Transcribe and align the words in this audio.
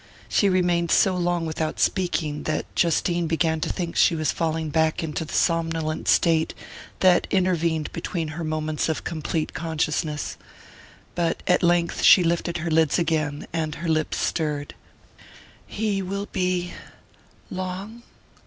She 0.27 0.49
remained 0.49 0.89
so 0.89 1.15
long 1.15 1.45
without 1.45 1.79
speaking 1.79 2.41
that 2.45 2.65
Justine 2.75 3.27
began 3.27 3.61
to 3.61 3.69
think 3.69 3.95
she 3.95 4.15
was 4.15 4.31
falling 4.31 4.71
back 4.71 5.03
into 5.03 5.23
the 5.25 5.33
somnolent 5.35 6.07
state 6.07 6.55
that 7.01 7.27
intervened 7.29 7.93
between 7.93 8.29
her 8.29 8.43
moments 8.43 8.89
of 8.89 9.03
complete 9.03 9.53
consciousness. 9.53 10.37
But 11.13 11.43
at 11.45 11.61
length 11.61 12.01
she 12.01 12.23
lifted 12.23 12.57
her 12.57 12.71
lids 12.71 12.97
again, 12.97 13.45
and 13.53 13.75
her 13.75 13.87
lips 13.87 14.17
stirred. 14.17 14.73
"He 15.67 16.01
will 16.01 16.25
be...long... 16.31 18.01